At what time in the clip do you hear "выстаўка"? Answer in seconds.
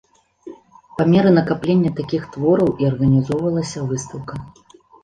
3.95-4.45